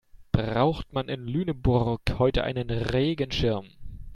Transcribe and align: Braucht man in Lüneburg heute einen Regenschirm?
Braucht 0.31 0.93
man 0.93 1.09
in 1.09 1.27
Lüneburg 1.27 2.01
heute 2.17 2.43
einen 2.43 2.71
Regenschirm? 2.71 3.67